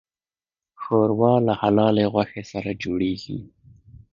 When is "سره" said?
2.51-2.71